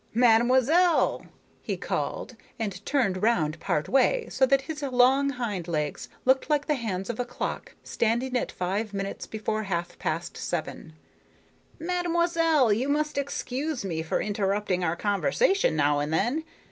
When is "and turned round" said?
2.57-3.59